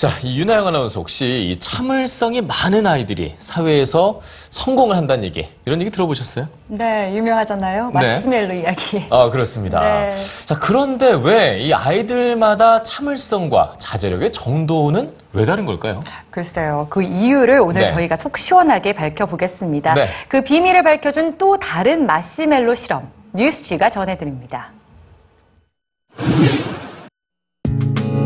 [0.00, 5.90] 자, 이 윤하영 아나운서 혹시 이 참을성이 많은 아이들이 사회에서 성공을 한다는 얘기, 이런 얘기
[5.90, 6.46] 들어보셨어요?
[6.68, 7.88] 네, 유명하잖아요.
[7.88, 7.92] 네.
[7.92, 9.04] 마시멜로 이야기.
[9.10, 9.80] 아, 그렇습니다.
[9.80, 10.10] 네.
[10.46, 16.02] 자, 그런데 왜 이 아이들마다 참을성과 자제력의 정도는 왜 다른 걸까요?
[16.30, 16.86] 글쎄요.
[16.88, 17.92] 그 이유를 오늘 네.
[17.92, 19.92] 저희가 속 시원하게 밝혀보겠습니다.
[19.92, 20.08] 네.
[20.28, 23.06] 그 비밀을 밝혀준 또 다른 마시멜로 실험.
[23.34, 24.70] 뉴스지가 전해드립니다.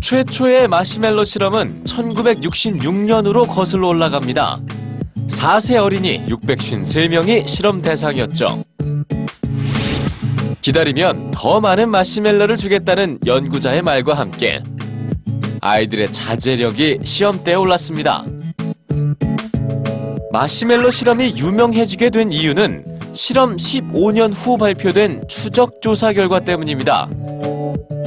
[0.00, 4.60] 최초의 마시멜로 실험은 1966년으로 거슬러 올라갑니다.
[5.28, 8.64] 4세 어린이 653명이 실험 대상이었죠.
[10.62, 14.62] 기다리면 더 많은 마시멜로를 주겠다는 연구자의 말과 함께
[15.60, 18.24] 아이들의 자제력이 시험대에 올랐습니다.
[20.32, 27.08] 마시멜로 실험이 유명해지게 된 이유는 실험 15년 후 발표된 추적 조사 결과 때문입니다.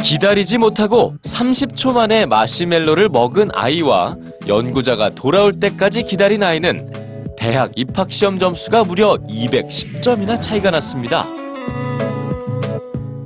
[0.02, 6.92] 기다리지 못하고 30초 만에 마시멜로를 먹은 아이와 연구자가 돌아올 때까지 기다린 아이는
[7.38, 11.28] 대학 입학 시험 점수가 무려 210점이나 차이가 났습니다.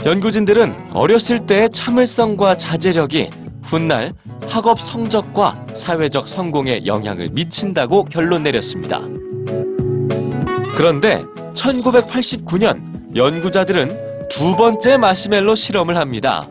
[0.06, 3.30] 연구진들은 어렸을 때의 참을성과 자제력이
[3.64, 4.14] 훗날
[4.48, 9.02] 학업 성적과 사회적 성공에 영향을 미친다고 결론 내렸습니다.
[10.76, 11.24] 그런데
[11.56, 16.48] 1989년 연구자들은 두 번째 마시멜로 실험을 합니다.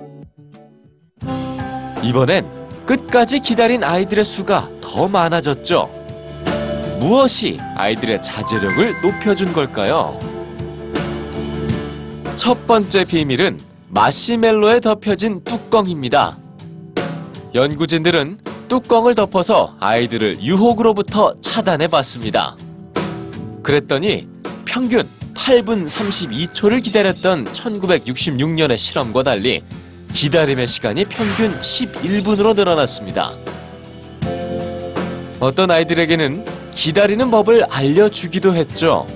[2.05, 2.47] 이번엔
[2.84, 5.88] 끝까지 기다린 아이들의 수가 더 많아졌죠.
[7.00, 10.20] 무엇이 아이들의 자제력을 높여준 걸까요?
[12.36, 16.36] 첫 번째 비밀은 마시멜로에 덮여진 뚜껑입니다.
[17.55, 18.38] 연구진들은
[18.69, 22.56] 뚜껑을 덮어서 아이들을 유혹으로부터 차단해 봤습니다.
[23.62, 24.28] 그랬더니
[24.66, 29.62] 평균 8분 32초를 기다렸던 1966년의 실험과 달리
[30.14, 33.32] 기다림의 시간이 평균 11분으로 늘어났습니다.
[35.41, 39.06] 어떤 아이들에게는 기다리는 법을 알려주기도 했죠.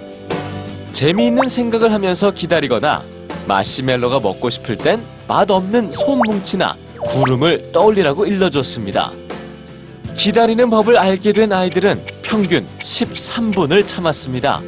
[0.90, 3.04] 재미있는 생각을 하면서 기다리거나
[3.46, 9.12] 마시멜로가 먹고 싶을 땐 맛없는 솜뭉치나 구름을 떠올리라고 일러줬습니다.
[10.16, 14.60] 기다리는 법을 알게 된 아이들은 평균 13분을 참았습니다.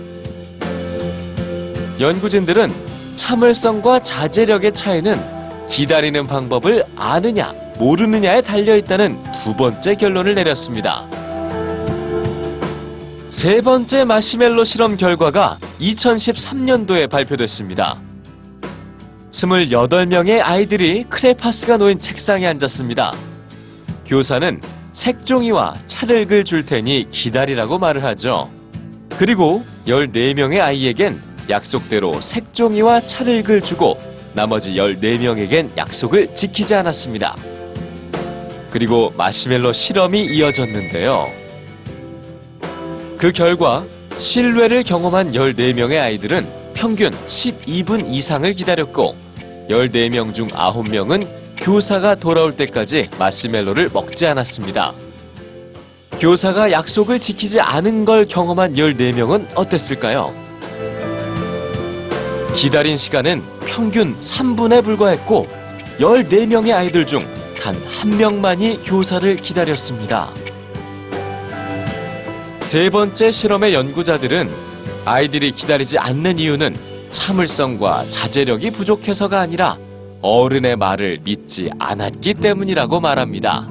[1.98, 2.72] 연구진들은
[3.16, 5.39] 참을성과 자제력의 차이는
[5.70, 11.06] 기다리는 방법을 아느냐, 모르느냐에 달려있다는 두 번째 결론을 내렸습니다.
[13.28, 18.00] 세 번째 마시멜로 실험 결과가 2013년도에 발표됐습니다.
[19.30, 23.14] 28명의 아이들이 크레파스가 놓인 책상에 앉았습니다.
[24.04, 24.60] 교사는
[24.92, 28.50] 색종이와 차를 줄 테니 기다리라고 말을 하죠.
[29.16, 37.36] 그리고 14명의 아이에겐 약속대로 색종이와 차를 주고 나머지 14명에겐 약속을 지키지 않았습니다.
[38.70, 41.28] 그리고 마시멜로 실험이 이어졌는데요.
[43.18, 43.84] 그 결과
[44.18, 49.14] 신뢰를 경험한 14명의 아이들은 평균 12분 이상을 기다렸고
[49.68, 51.26] 14명 중 9명은
[51.58, 54.92] 교사가 돌아올 때까지 마시멜로를 먹지 않았습니다.
[56.18, 60.34] 교사가 약속을 지키지 않은 걸 경험한 14명은 어땠을까요?
[62.54, 65.46] 기다린 시간은 평균 3분에 불과했고
[65.98, 67.20] 14명의 아이들 중
[67.60, 70.30] 단 한 명만이 교사를 기다렸습니다.
[72.60, 74.48] 세 번째 실험의 연구자들은
[75.04, 76.74] 아이들이 기다리지 않는 이유는
[77.10, 79.76] 참을성과 자제력이 부족해서가 아니라
[80.22, 83.68] 어른의 말을 믿지 않았기 때문이라고 말합니다.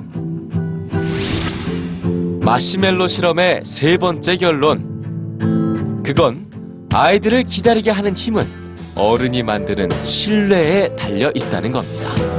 [2.42, 6.04] 마시멜로 실험의 세 번째 결론.
[6.04, 6.46] 그건
[6.94, 8.48] 아이들을 기다리게 하는 힘은
[9.00, 12.39] 어른이 만드는 신뢰에 달려 있다는 겁니다.